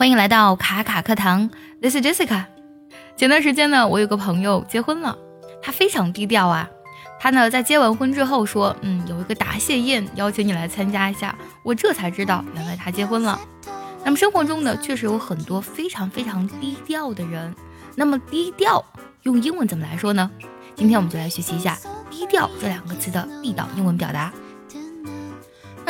[0.00, 1.50] 欢迎来到卡卡课堂
[1.82, 2.46] ，This is Jessica。
[3.18, 5.14] 前段时间呢，我有个朋友结婚了，
[5.60, 6.66] 他非常低调啊。
[7.20, 11.36] 他呢在结完婚之后说，嗯，有一个答谢宴，邀请你来参加一下。
[11.62, 13.38] 我这才知道，原来他结婚了。
[14.02, 17.54] 那么生活中呢，确实有很多非常非常低调的人。
[17.94, 18.82] 那么低调
[19.24, 20.30] 用英文怎么来说呢？
[20.74, 21.76] 今天我们就来学习一下
[22.10, 24.32] “低调”这两个词的地道英文表达。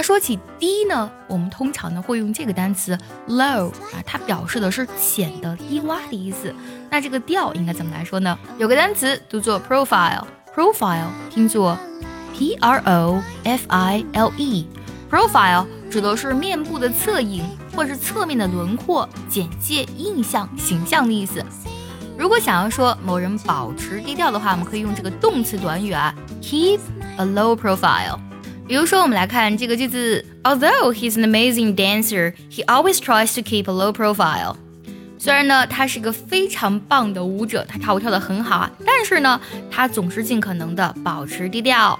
[0.00, 2.98] 那说起低呢，我们通常呢会用这个单词
[3.28, 6.54] low 啊，它表示的是浅的、低洼的意思。
[6.88, 8.38] 那这个调应该怎么来说呢？
[8.56, 11.76] 有个单词读作 profile，profile 拼作
[12.32, 17.44] p r o f i l e，profile 指的是面部的侧影
[17.76, 21.44] 或是侧面的轮廓、简介、印象、形象的意思。
[22.16, 26.80] 如果想要说某人保持低调的话，我们可以用这个动词短语啊，keep
[27.18, 28.18] a low profile。
[28.70, 34.54] 比如说，我们来看这个句子：Although he's an amazing dancer, he always tries to keep a low profile。
[35.18, 39.40] 虽然呢，他是个非常棒的舞者，他跳舞跳得很好啊，但是呢，
[39.72, 41.98] 他总是尽可能的保持低调。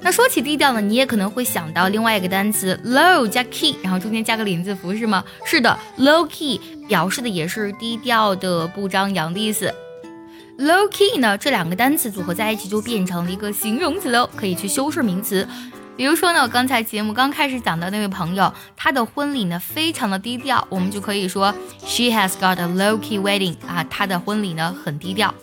[0.00, 5.22] 那说起低调呢，你也可能会想到另外一个单词 low 加 key，然后中间加个连字符，是吗？
[5.44, 9.70] 是的，low key 表示的也是低调的、不张扬的意思。
[10.58, 15.46] low key 呢，这两个单词组合在一起就变成了一个形容词喽，可以去修饰名词。
[16.00, 25.34] 比如说呢，我刚才节目刚开始讲的那位朋友，他的婚礼呢非常的低调，我们就可以说 She has got a low-key wedding 啊，她的婚礼呢很低调。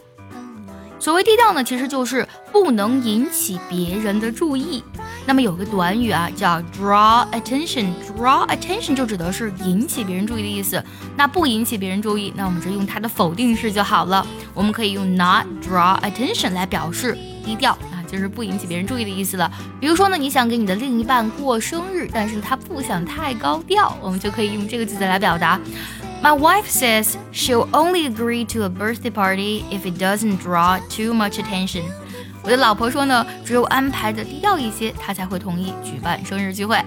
[0.97, 4.83] 所谓低调呢，其实就是不能引起别人的注意。
[5.27, 10.83] 那么有个短语啊，叫 draw attention，draw attention 就指的是引起别人注意的意思。
[11.15, 14.25] 那不引起别人注意，那我们就用它的否定式就好了。
[14.55, 17.77] 我们可以用 not draw attention 来表示低调。
[18.07, 19.51] 就是不引起别人注意的意思了。
[19.79, 25.59] 比如说呢，你想给你的另一半过生日，但是他不想太高调，我们就可以用这个句子来表达。
[26.23, 31.33] My wife says she'll only agree to a birthday party if it doesn't draw too much
[31.33, 31.83] attention。
[32.41, 36.81] 我的老婆说呢，只有安排的低调一些，她才会同意举办生日聚会。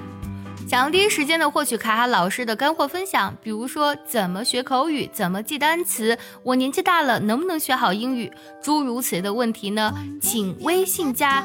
[0.71, 8.31] 想要第一时间的获取卡卡老师的干货分享，比如说怎么学口语，怎么记单词，我年纪大了能不能学好英语，
[8.63, 9.93] 诸如此类的问题呢？
[10.23, 11.45] 请微信加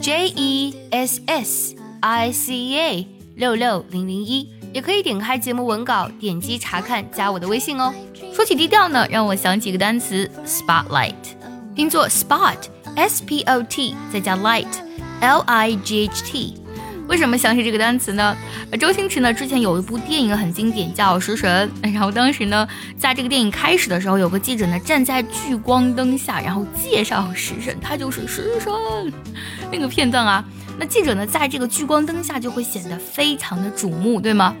[0.00, 7.94] J E S S I C A 六六零零一，也可以点开节目文稿，点击查看，加我的微信哦。
[8.34, 11.14] 说起低调呢，让我想起个单词 spotlight，
[11.76, 12.58] 拼作 spot
[12.96, 14.66] S P O T，再加 light
[15.20, 16.65] L I G H T。
[17.08, 18.36] 为什么想起这个单词呢？
[18.80, 21.70] 周星驰呢之前有一部电影很经典，叫《食神》。
[21.92, 22.66] 然后当时呢，
[22.98, 28.72] 在这个电影开始的时候，有个记者呢站在聚光灯下，然后介绍食神，他就是食神
[29.72, 30.44] 那个片段啊。
[30.78, 34.54] 那记者呢在这个聚光灯下就会显得非常的瞩目，对吗？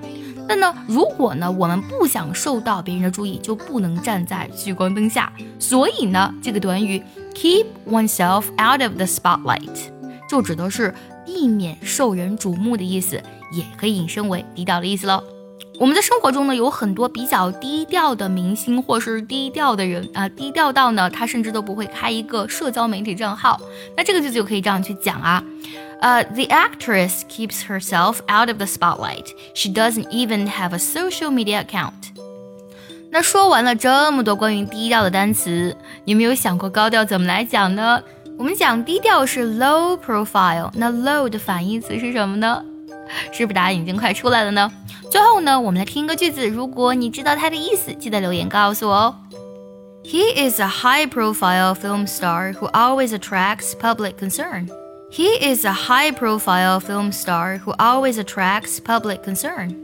[0.48, 5.32] 那呢，如果呢我们不想受到别人的注意，就不能站在聚光灯下。
[5.58, 7.02] 所以呢，这个短语
[7.34, 9.90] keep oneself out of the spotlight
[10.28, 10.94] 就指的是。
[11.26, 13.20] 避免受人瞩目的意思，
[13.50, 15.20] 也可以引申为低调的意思喽。
[15.76, 23.60] 我们的生活中呢，有很多比较低调的明星或是低调的人啊，低调到呢，他甚至都不会开一个社交媒体账号。
[23.96, 25.42] 那这个句子就可以这样去讲啊，
[26.00, 29.26] 呃，The actress keeps herself out of the spotlight.
[29.52, 32.14] She doesn't even have a social media account.
[33.10, 38.00] 那说完了这么多关于低调的单词，你有没有想过高调怎么来讲呢？
[38.37, 42.63] 我们讲低调是 low profile，那 low 的反义词是什么呢？
[43.31, 44.71] 是不是答案已经快出来了呢？
[45.11, 49.15] 最后呢，我们来听一个句子，如果你知道它的意思，记得留言告诉我哦。
[50.03, 54.67] He is a high-profile film star who always attracts public concern.
[55.11, 59.75] He is a high-profile film star who always attracts public concern.